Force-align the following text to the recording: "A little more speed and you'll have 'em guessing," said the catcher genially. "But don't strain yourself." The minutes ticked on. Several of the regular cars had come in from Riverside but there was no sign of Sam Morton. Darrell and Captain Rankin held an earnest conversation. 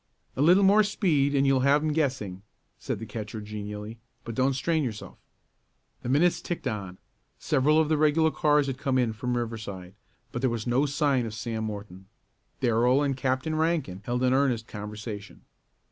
"A 0.35 0.41
little 0.41 0.63
more 0.63 0.81
speed 0.81 1.35
and 1.35 1.45
you'll 1.45 1.59
have 1.59 1.83
'em 1.83 1.93
guessing," 1.93 2.41
said 2.79 2.97
the 2.97 3.05
catcher 3.05 3.39
genially. 3.39 3.99
"But 4.23 4.33
don't 4.33 4.53
strain 4.55 4.83
yourself." 4.83 5.15
The 6.01 6.09
minutes 6.09 6.41
ticked 6.41 6.65
on. 6.67 6.97
Several 7.37 7.77
of 7.79 7.87
the 7.87 7.97
regular 7.99 8.31
cars 8.31 8.65
had 8.65 8.79
come 8.79 8.97
in 8.97 9.13
from 9.13 9.37
Riverside 9.37 9.93
but 10.31 10.41
there 10.41 10.49
was 10.49 10.65
no 10.65 10.87
sign 10.87 11.27
of 11.27 11.35
Sam 11.35 11.65
Morton. 11.65 12.07
Darrell 12.61 13.03
and 13.03 13.15
Captain 13.15 13.53
Rankin 13.53 14.01
held 14.05 14.23
an 14.23 14.33
earnest 14.33 14.65
conversation. 14.65 15.41